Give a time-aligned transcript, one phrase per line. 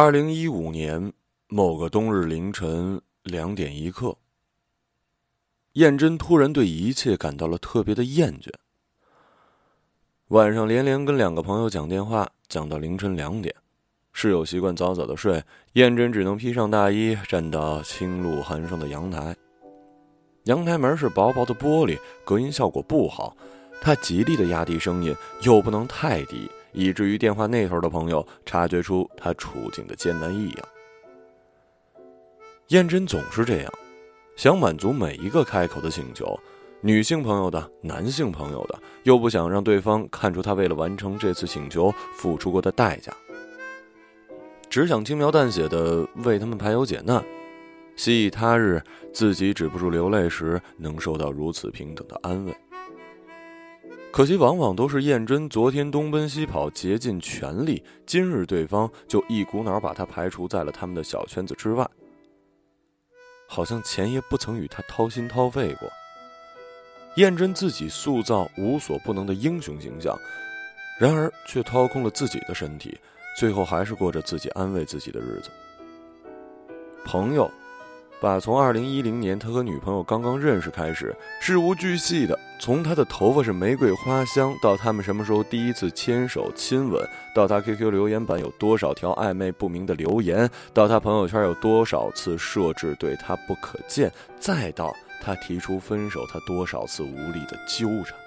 [0.00, 1.12] 二零一五年
[1.48, 4.16] 某个冬日凌晨两点一刻，
[5.72, 8.48] 燕真突然对一切感到了特别的厌倦。
[10.28, 13.52] 晚上连连跟两个朋友讲电话，讲到凌晨两点，
[14.12, 15.42] 室友习惯早早的睡，
[15.72, 19.34] 燕真只能披上大衣，站到清露寒霜的阳台。
[20.44, 23.36] 阳台门是薄薄的玻璃，隔音效果不好，
[23.80, 25.12] 她极力的压低声音，
[25.42, 26.48] 又不能太低。
[26.72, 30.68] 以至于电话那头的朋友察觉出他处境的艰难异样。
[32.68, 33.72] 燕真总是这样，
[34.36, 36.38] 想满足每一个开口的请求，
[36.82, 43.10] 女性朋友的、男性朋友的，又不想让对方看出他为了完成这次请求付出过的代价，
[44.68, 47.24] 只想轻描淡写的为他们排忧解难，
[47.96, 48.82] 希冀他日
[49.14, 52.54] 自己止不住流泪时能受到如此平等的安慰。
[54.10, 61.88] 可惜，往往都是燕真昨天东奔西跑，竭尽全力，今日对方就一股脑把他排除在了他们的小圈子之外，
[63.46, 65.88] 好像钱爷不曾与他掏心掏肺过。
[67.16, 70.18] 燕真自己塑造无所不能的英雄形象，
[70.98, 72.98] 然而却掏空了自己的身体，
[73.38, 75.50] 最后还是过着自己安慰自己的日子。
[77.04, 77.48] 朋友。
[78.20, 98.18] 把从二零一零年他和女朋友刚刚认识开始，事无巨细的，从他的头发是玫瑰花香，到他们什么时候第一次牵手亲吻，到他 QQ 留言板有多少条暧昧不明的留言，到他朋友圈有多少次设置对他不可见，再到他提出分手，他多少次无力的纠缠。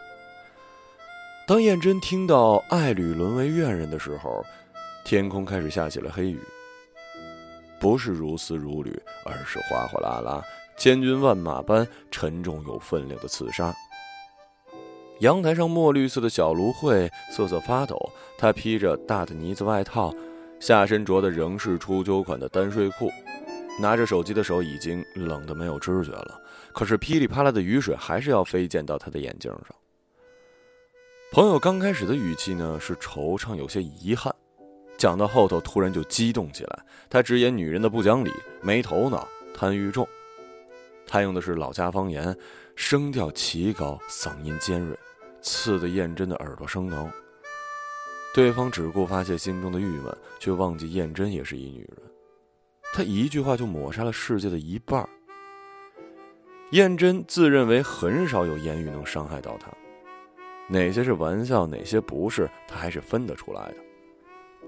[1.46, 4.42] 当燕真听到爱侣沦为怨人的时候，
[5.04, 6.40] 天空开始下起了黑雨。
[7.82, 10.44] 不是如丝如缕，而是哗哗啦啦、
[10.78, 13.74] 千军万马般沉重有分量的刺杀。
[15.22, 17.98] 阳台上墨绿色的小芦荟瑟瑟发抖，
[18.38, 20.14] 他披着大的呢子外套，
[20.60, 23.12] 下身着的仍是初秋款的单睡裤，
[23.80, 26.40] 拿着手机的手已经冷得没有知觉了。
[26.72, 29.76] 可是噼里啪啦的雨水还是要飞溅到他的眼镜上。
[31.32, 34.34] 朋友刚开始的语气呢是惆怅，有些遗憾。
[35.02, 36.80] 讲到后头，突然就激动起来。
[37.10, 38.32] 他直言女人的不讲理、
[38.62, 40.08] 没头脑、贪欲重。
[41.08, 42.38] 他用的是老家方言，
[42.76, 44.96] 声调奇高，嗓音尖锐，
[45.42, 47.12] 刺得燕真的耳朵生疼。
[48.32, 51.98] 对方只顾发泄心中的郁闷，却忘记燕真也是一女人。
[52.94, 55.10] 他一句话就抹杀了世界的一半。
[56.74, 59.72] 燕真自认为很少有言语能伤害到他，
[60.70, 63.78] 哪些是玩笑，哪些不是，他还是分得出来的。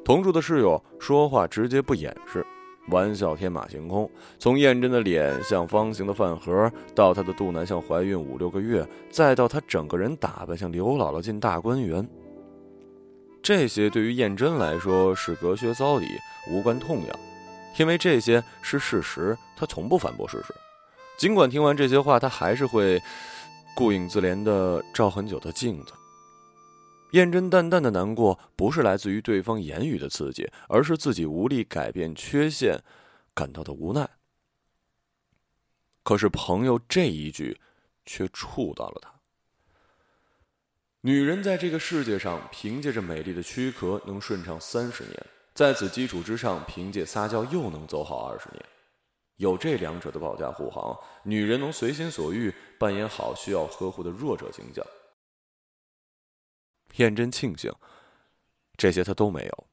[0.05, 2.45] 同住的室友说话直接不掩饰，
[2.89, 4.09] 玩笑天马行空。
[4.37, 12.05] 从燕真的脸像方形的饭盒，到她的肚腩像怀孕五六个月，再到她整个人打扮像刘姥姥进大观园，
[13.41, 16.09] 这些对于燕真来说是隔靴搔痒，
[16.49, 17.19] 无关痛痒，
[17.77, 19.37] 因为这些是事实。
[19.55, 20.53] 她从不反驳事实，
[21.17, 23.01] 尽管听完这些话，她还是会
[23.73, 25.93] 顾影自怜地照很久的镜子。
[27.13, 32.83] 燕真淡淡的难过，不是来自于对方言语的刺激，而是自己无力改变缺陷，
[33.35, 34.09] 感到的无奈。
[36.01, 37.61] 可是朋友这一句，
[38.03, 39.13] 却触到了他。
[41.01, 48.65] 女人在这个世界上，凭借着美丽的躯壳能顺畅三十年，在此基础之上，凭借撒娇又能走好二十年。
[49.35, 54.83] 有这两者的保驾护航，女人能随心所欲扮演好需要呵护的弱者形象。
[56.97, 57.71] 燕真庆幸，
[58.77, 59.67] 这些她都没有，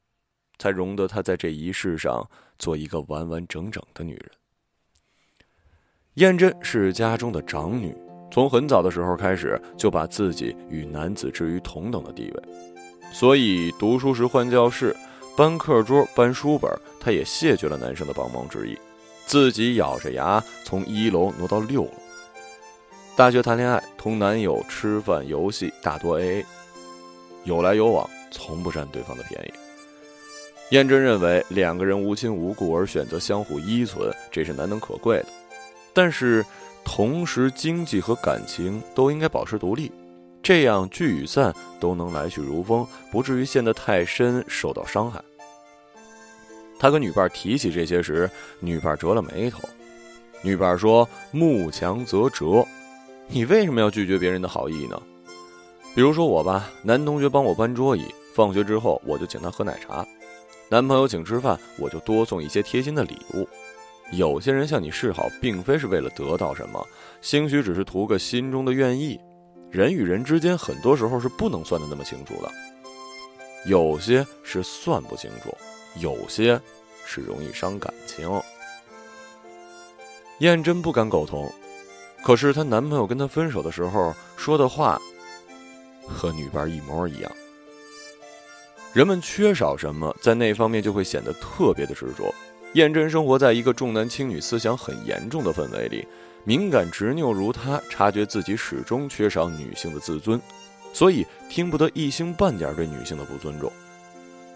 [0.57, 4.31] 才容得她在这一世上做一个完完整整的女人。
[6.15, 7.95] 燕真是家中的长女，
[8.31, 12.43] 从很早的时候开始就把自己与男子置于同等的地位，
[13.13, 14.95] 所以读书时换教室、
[15.37, 18.77] 搬课桌、搬书本，她也谢绝了男生的帮忙之意，
[19.25, 21.93] 自己咬着牙从一楼挪到六楼。
[23.15, 26.43] 大学谈恋爱，同男友吃饭、游戏，大多 AA。
[27.43, 29.53] 有来有往，从不占对方的便宜。
[30.71, 35.25] 燕真认为，两个人无亲无故而选择相互依存，这是难能可贵的。
[35.93, 36.45] 但是，
[36.85, 39.91] 同时经济和感情都应该保持独立，
[40.41, 45.21] 这样聚与散都能来去如风，不至于陷得太深，受到伤害。
[46.79, 48.29] 他跟女伴提起这些时，
[48.59, 49.59] 女伴折了眉头。
[50.41, 52.65] 女伴说：“木强则折，
[53.27, 54.99] 你为什么要拒绝别人的好意呢？”
[55.93, 60.05] 比如说我吧，男同学帮我搬桌椅，放学之后我就请他喝奶茶；
[60.69, 63.47] 男朋友请吃饭，我就多送一些贴心的礼物。
[64.13, 66.85] 有些人向你示好，并非是为了得到什么，
[67.21, 69.19] 兴许只是图个心中的愿意。
[69.69, 72.49] 人与人之间，很多时候是不能算得那么清楚的，
[73.65, 75.53] 有些是算不清楚，
[75.97, 76.59] 有些
[77.05, 78.29] 是容易伤感情。
[80.39, 81.49] 燕真不敢苟同，
[82.23, 84.99] 可是她男朋友跟她分手的时候说的话，
[86.07, 87.31] 和女伴一模一样。
[88.93, 92.33] 人们缺少什么，在那方面就会显得特别的执着。
[92.73, 96.07] 燕真生活在一个重男轻女思想很严重的氛围里，
[96.43, 100.41] 敏感执拗如她，察觉自己始终缺少女性的自尊，
[100.93, 103.71] 所以听不得一星半点对女性的不尊重。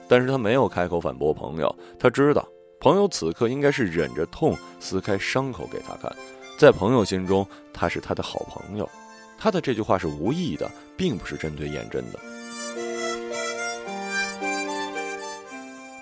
[0.08, 2.48] 但是她没有开口反驳朋友，她知道
[2.80, 6.14] 朋友此刻应该是忍着痛撕开伤口给她看，
[6.58, 8.90] 在朋友心中，她是他的好朋友。
[9.38, 12.20] 他的这句话是无意的，并不是针对燕真的。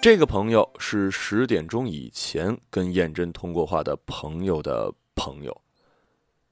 [0.02, 5.62] 这个朋友是十点钟以前跟燕真通过话的朋友的朋友。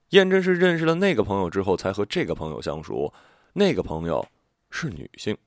[0.09, 3.13] 燕真是认识了那个朋友之后，才和这个朋友相熟。
[3.53, 4.25] 那个朋友
[4.69, 5.37] 是女性。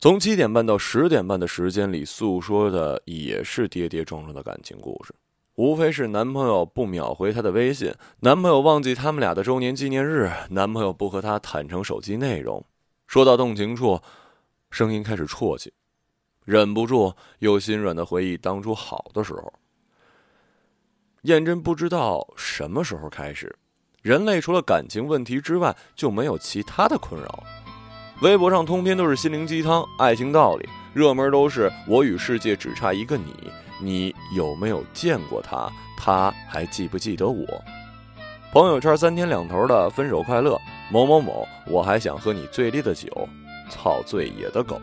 [0.00, 5.12] 从七点半到十点半的时间里，诉说的也是跌跌撞撞的感情故事，
[5.58, 12.64] 无非是男朋友不秒回她的微信，男朋友忘记他们俩的周年纪念日，男朋友不和她坦诚手机内容。
[13.08, 14.00] 说到动情处，
[14.70, 15.72] 声音开始啜泣。
[16.44, 19.52] 忍不住又心软的回忆当初好的时候。
[21.22, 23.52] 燕真不知道什么时候开始，
[24.00, 27.42] 人类除了感情问题之外就没有其他的困扰。
[28.22, 33.34] 微博上通篇都是心灵鸡汤、爱情道理，热门都是“我与世界只差一个你”，
[33.80, 35.70] 你有没有见过他？
[35.96, 37.46] 他还记不记得我？
[38.52, 40.58] 朋友圈三天两头的分手快乐，
[40.90, 43.28] 某某某，我还想喝你最烈的酒，
[43.68, 44.80] 操最野的狗。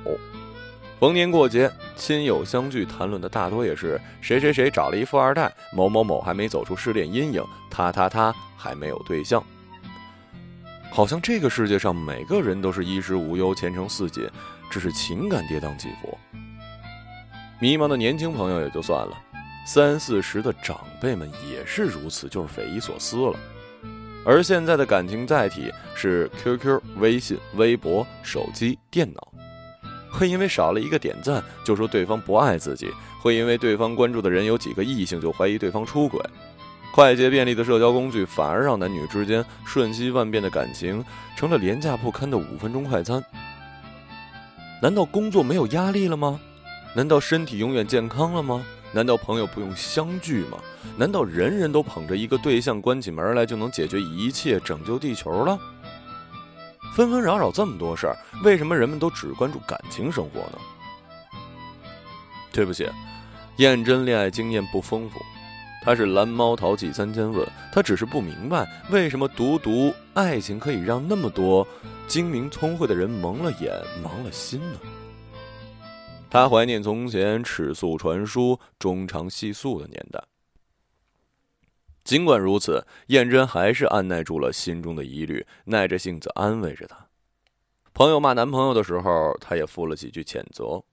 [1.00, 9.44] 逢年过节，亲友相聚，谈论的大多也是谁谁谁找了一富二代，某某某还没走出失恋阴影，他他他还没有对象。
[10.92, 14.30] 好像这个世界上每个人都是衣食无忧、前程似锦，
[14.70, 16.18] 只是情感跌宕起伏。
[17.60, 19.18] 迷茫的年轻朋友也就算了，
[19.66, 23.40] 三四十的长辈们也是如此，就是匪夷所思了。
[24.26, 29.32] 而现在的感情载体是 QQ、微信、微博、手机、电脑。
[30.12, 32.90] 会因为少了一个点赞就说对方不爱自己，
[33.22, 36.20] 会因为对方关注的人有几个异性就怀疑对方出轨。
[36.94, 41.04] 快捷便利的社交工具反而让男女之间瞬息万变的感情
[41.36, 43.24] 成了廉价不堪的五分钟快餐。
[44.82, 46.40] 难道工作没有压力了吗？
[46.96, 48.66] 难道身体永远健康了吗？
[48.94, 50.58] 难道朋友不用相聚吗？
[50.98, 55.60] 难道人人都捧着一个对象关起门来就能解决一切、拯救地球了？
[56.96, 60.58] 纷纷扰扰这么多事儿，为什么人们都只关注感情生活呢？
[62.54, 62.90] 对不起，
[63.58, 65.20] 燕真恋爱经验不丰富，
[65.84, 71.68] 她是蓝猫淘气三千问，她只是不明白为什么独独爱情可以让那么多
[72.08, 74.80] 精明聪慧的人蒙了眼、盲了心呢？
[76.36, 80.22] 他怀念从前尺素传书、中长细诉的年代。
[82.04, 87.08] 尽管如此，燕真还是按耐住了心中的疑虑，耐着性子安慰着他。
[87.94, 90.84] 朋友骂男朋友的时候，他也附了几句谴责。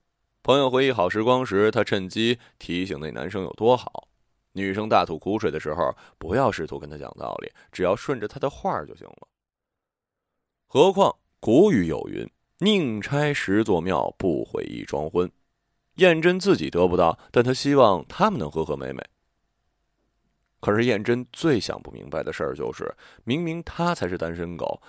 [0.45, 4.07] 朋友回忆好时光时，他趁机提醒那男生有多好。
[4.53, 9.27] 女生大吐苦水的时候，不要试图跟他讲道理，只要顺着他的话就行了。
[10.69, 12.25] 何况古语有云
[12.65, 15.29] ：“宁拆十座庙，不毁一桩婚。”
[15.97, 19.05] 燕真自己得不到，但他希望他们能和和美美。
[20.61, 22.95] 可是燕真最想不明白的事儿就是，
[23.25, 24.81] 明明他才是单身狗，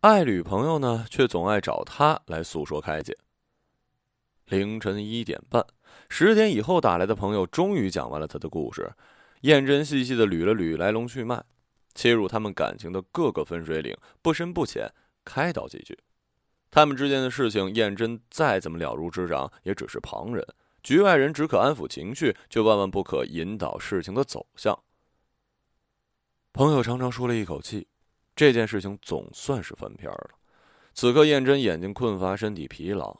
[0.00, 3.16] 爱女朋友呢，却总爱找他来诉说开解。
[4.44, 5.64] 凌晨一点半，
[6.10, 8.92] 十点以后打来的朋友终于讲完了他的故事，
[9.40, 11.42] 燕真细细的捋了捋来龙去脉，
[11.94, 14.92] 切入他们感情的各个分水岭，不深不浅，
[15.24, 15.98] 开导几句。
[16.72, 20.42] 他们之间的事情，燕真再怎么了如指掌，也只是旁人，
[20.82, 24.76] 局外人只可安抚情绪，却万万不可引导事情的走向。
[26.54, 27.86] 朋友长长舒了一口气，
[28.34, 30.30] 这件事情总算是翻篇了。
[30.94, 33.14] 此刻，燕真眼睛困乏，身体疲劳。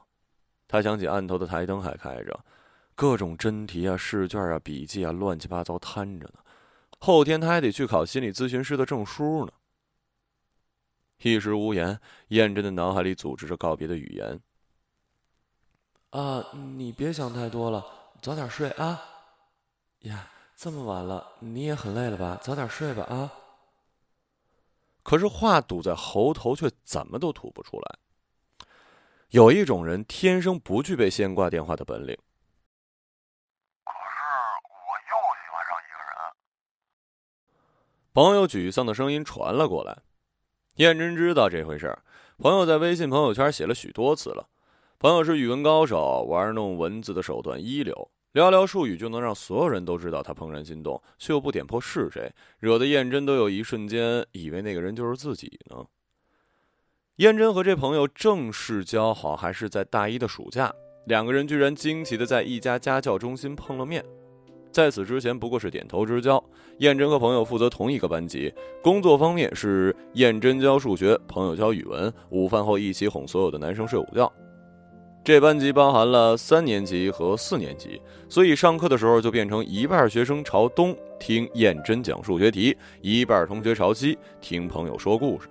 [0.66, 2.44] 他想起案头的台灯还开着，
[2.94, 6.38] 各种真题啊、试卷啊、笔记啊，乱七八糟摊着呢。
[6.99, 9.52] 后天他还得去考心理咨询师的证书呢。
[11.30, 14.40] 一时无言，燕真的脑海里组织着告别的语言
[16.10, 16.44] ：“啊，
[16.76, 17.84] 你别想太多了，
[18.20, 19.00] 早点睡啊。”
[20.00, 20.28] 呀。
[20.54, 22.38] 这么晚了，你也很累了吧？
[22.40, 23.32] 早点睡吧啊！
[25.02, 27.98] 可是话堵在喉头，却怎么都吐不出来。
[29.30, 32.16] 有一种人天生不具备先挂电话的本领。
[33.82, 34.22] 可是
[34.62, 36.14] 我又喜欢上一个人。
[38.12, 39.98] 朋友沮丧的声音传了过来。
[40.76, 42.02] 燕真知道这回事儿，
[42.38, 44.48] 朋友在微信朋友圈写了许多次了。
[44.98, 48.10] 朋友是语文高手，玩弄文字的手段一流。
[48.32, 55.84] 寥寥数语就能让所有人都知道他怦然心动，却又不点破是谁，惹得燕真都有一瞬间以为那个人就是自己呢。
[57.16, 60.74] 燕真和这朋友正式交好，还是在大一的暑假，
[61.04, 64.02] 两个人居然惊奇的在一家家教中心碰了面。
[64.72, 66.42] 在此之前不过是点头之交。
[66.78, 68.52] 燕真和朋友负责同一个班级，
[68.82, 74.32] 工作方面是燕真教数学，朋友教语文，午饭后一起哄所有的男生睡午觉。
[75.22, 85.46] 这班级包含了三年级和四年级，所以上课的时候就变成一半学生朝东听燕真讲数学题，一半同学朝西听朋友说故事。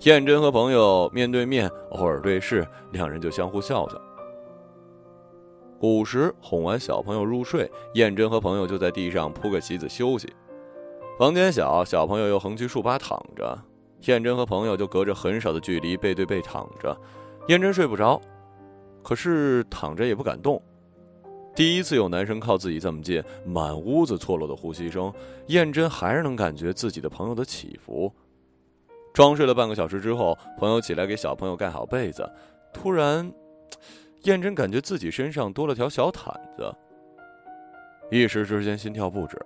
[0.00, 3.98] 燕真和朋友面对面，偶尔对视，两人就相互笑笑。
[5.84, 10.32] 午时哄完小朋友入睡，燕真和朋友就在地上铺个席子休息。
[11.18, 13.58] 房间小，小朋友又横七竖八躺着，
[14.06, 16.96] 燕真和朋友就隔着很少的距离背对背躺着。
[17.48, 18.20] 燕真睡不着。
[19.02, 20.60] 可是躺着也不敢动。
[21.54, 25.12] 第一次有男生靠自己这么近，满屋子错落的呼吸声，
[25.48, 28.10] 燕真还是能感觉自己的朋友的起伏。
[29.12, 32.26] 装睡了半个小时之后，朋友起来给小朋友盖好被子，
[32.72, 33.30] 突然，
[34.24, 36.74] 燕真感觉自己身上多了条小毯子，
[38.10, 39.38] 一时之间心跳不止。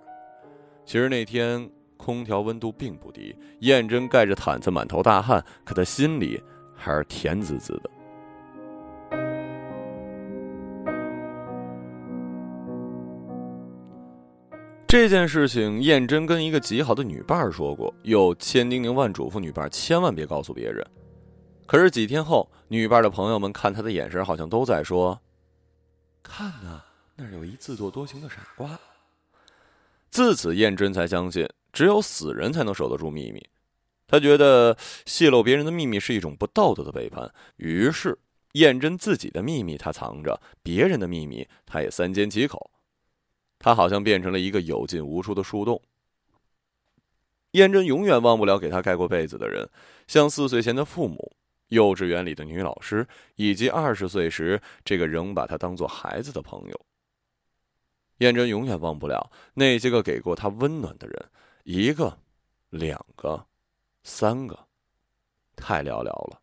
[0.85, 6.41] 其实那天空调温度并不低，燕真盖着毯子满头大汗，可她心里
[6.73, 7.89] 还是甜滋滋的。
[14.87, 20.83] 这件事情，燕真跟一个极好的女伴说过，又千叮咛万嘱咐女伴千万别告诉别人。
[21.69, 25.21] 可是几天后，女伴的朋友们看她的眼神，好像都在说
[26.23, 26.83] ：“看呐，
[27.15, 28.79] 那儿有一自作多情的傻瓜。”
[30.09, 33.47] 自此，燕真才相信，只有死人才能守得住秘密。
[34.07, 38.17] 她觉得泄露别人的秘密是一种不道德的背叛，于是
[38.53, 42.71] 燕真自己的秘密她藏着，别人的秘密她也三缄其口。
[43.59, 45.79] 他好像变成了一个有进无出的树洞。
[47.51, 49.69] 燕真永远忘不了给他盖过被子的人，
[50.07, 51.33] 像四岁前的父母、
[51.69, 56.85] 幼稚园里的女老师，以及二十岁时这个仍把她当做孩子的朋友。
[58.17, 61.29] 燕真永远忘不了那些个给过她温暖的人，
[61.63, 62.19] 一个、
[62.69, 63.47] 两个、
[64.03, 64.67] 三个，
[65.55, 66.41] 太寥寥了。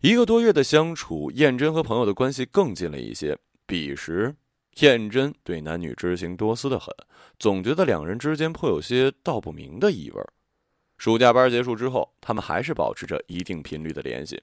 [0.00, 3.38] 一个多月的相处，燕真和朋友的关系更近了一些。
[3.66, 4.36] 彼时。
[4.80, 6.94] 燕真对男女之情多思的很，
[7.36, 10.32] 总觉得两人之间颇有些道不明的意味儿。
[10.98, 14.42] 暑假班结束之后，他们还是保持着一定频率的联系，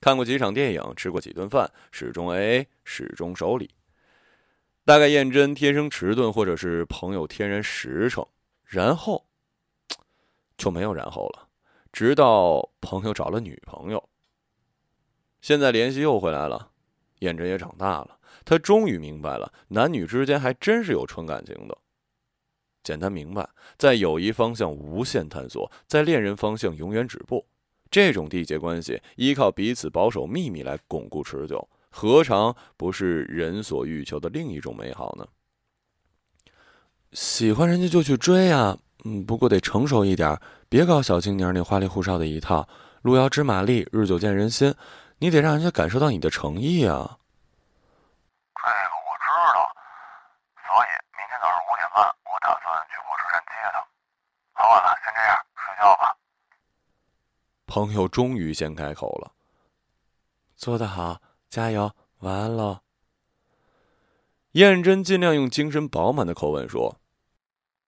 [0.00, 3.70] 看过几场电影，吃过几顿饭，始终 AA，始终守礼。
[4.84, 8.26] 大概燕真天生迟钝，或者是朋友天然实诚，
[8.64, 9.24] 然后
[10.56, 11.48] 就没有然后了。
[11.92, 14.08] 直到朋友找了女朋友，
[15.40, 16.70] 现在联系又回来了，
[17.20, 18.18] 燕真也长大了。
[18.44, 21.78] 他终于明白了，男女之间还真是有纯感情的。
[22.82, 23.48] 简单明白，
[23.78, 27.46] 在友谊方向无限探索，在恋人方向永远止步。
[27.90, 35.26] 这种缔结关系，依靠彼此保守秘密来巩固持久，何尝不是人所欲求的另一种美好呢？
[37.12, 42.66] 喜欢人家就去追啊，嗯，不过得成熟一点，别搞小青年那花里胡哨的一套。
[43.02, 44.74] 路遥知马力，日久见人心，
[45.18, 47.18] 你得让人家感受到你的诚意啊
[48.54, 49.68] 个我知道，
[50.64, 53.84] 所以明天早上五点半，我打算去火车站接他。
[54.54, 56.16] 好晚了，先这样，睡觉吧。
[57.74, 59.32] 朋友终于先开口了
[60.54, 62.80] ：“做得好，加油，晚安喽。”
[64.52, 67.00] 燕真尽量用精神饱满的口吻说：“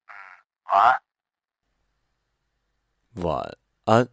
[0.09, 1.03] 嗯，晚安。”
[3.85, 4.09] 晚安。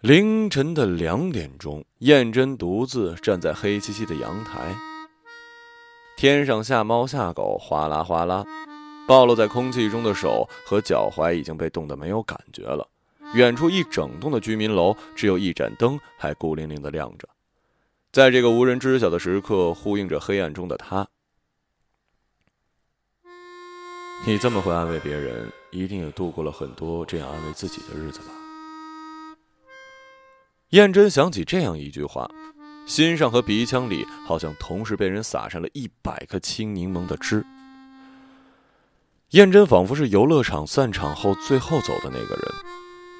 [0.00, 4.76] 凌晨的两点钟，燕真独自站在黑漆漆的阳台。
[6.18, 8.44] 天上下猫下狗，哗啦哗啦，
[9.06, 12.86] 暴露在空气中的手和脚踝已经被冻得没有感觉了。
[13.34, 17.28] 远处一整栋的居民楼，只有一盏灯还孤零零的亮着。
[18.10, 21.06] 在这个无人知晓的时刻，呼应着黑暗中的他。
[24.26, 28.26] 你这么会安慰别人，一定也度过了很多这样安慰自己的日子吧？
[30.70, 32.28] 燕真想起这样一句话，
[32.86, 37.44] 心上和鼻腔里好像同时被人撒上了一百颗青柠檬的汁。
[39.30, 42.54] 燕真仿佛是游乐场散场后最后走的那个人，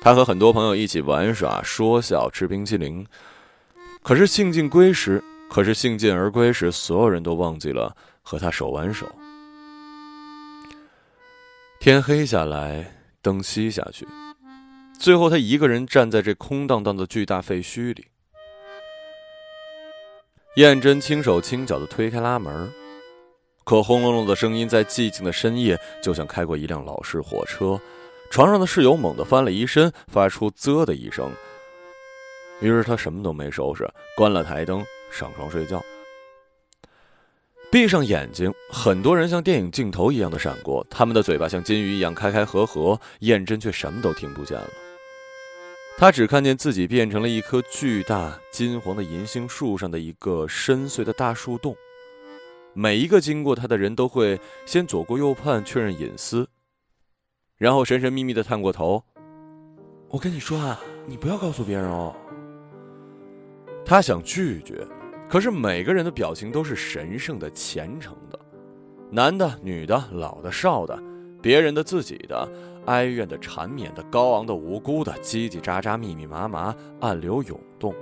[0.00, 3.06] 他和很多朋友一起玩耍、说笑、吃冰淇淋。
[4.02, 9.06] 可是兴尽归时，可是兴尽而归时，所有人都忘记了和他手挽手。
[11.80, 14.06] 天黑下来，灯熄下去。
[14.98, 18.06] 最后，他一个人站在这空荡荡的巨大废墟里。
[20.56, 22.72] 燕真轻手轻脚的推开拉门，
[23.64, 27.78] 可轰隆隆的声音在寂静的深夜，就像开过一辆老式火车。
[28.30, 31.32] 床上的室友猛地翻了一身，发出“啧”的一声。
[32.60, 35.82] 于是他什么都没收拾，关了台灯，上床睡觉。
[37.70, 42.98] 闭上眼睛，很多人像电影镜头一样的闪过，他们的嘴巴像金鱼一样开开合合。
[43.20, 44.68] 燕真却什么都听不见了，
[45.96, 51.76] 他只看见自己变成了一棵巨大金黄的银杏树上的一个深邃的大树洞。
[52.72, 56.48] 每一个经过他的人都会先左顾右盼确认隐私，
[57.58, 59.02] 然后神神秘秘的探过头。
[60.08, 62.14] 我跟你说啊，你不要告诉别人哦。
[63.84, 64.86] 他想拒绝。
[65.28, 68.40] 可是每个人的表情都是神圣的、虔诚的，
[69.10, 70.98] 男的、女的、老的、少的，
[71.42, 72.50] 别人的、自己的，
[72.86, 77.94] 哀怨的、缠绵的、高昂的、无辜的，叽叽喳喳、密密麻麻，暗流涌动，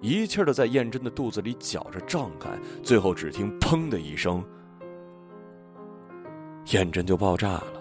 [0.00, 4.44] 一气儿的在燕真的肚子里搅着胀开，最后只听“砰”的一声，
[6.66, 7.75] 燕真就爆炸了，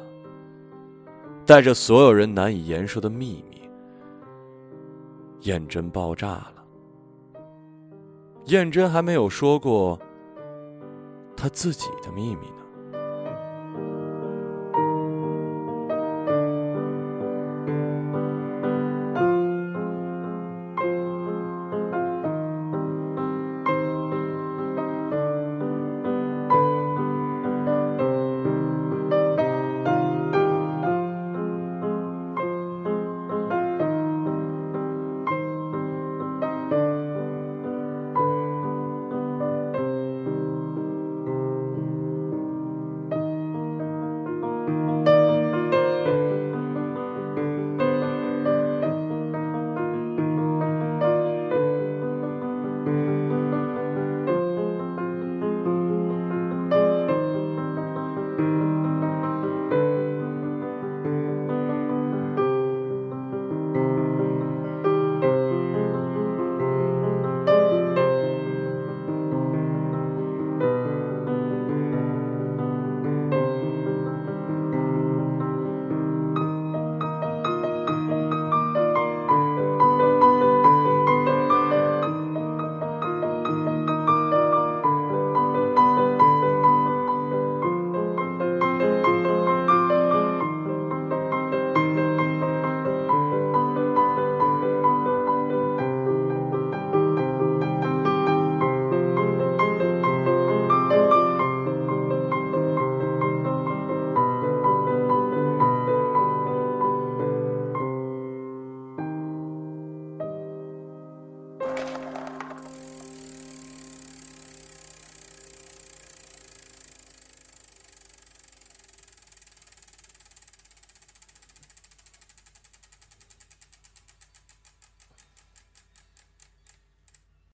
[1.46, 3.70] 带着所有人难以言说的秘密，
[5.42, 6.54] 燕真爆炸了。
[8.46, 10.00] 燕真还没有说过
[11.38, 12.55] 他自己的秘密。